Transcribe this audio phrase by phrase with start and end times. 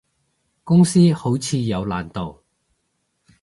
[0.63, 2.41] 公司好似有難度